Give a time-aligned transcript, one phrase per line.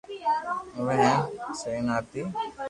[0.75, 1.13] اُو وي ھين
[1.59, 2.21] س نا ا تي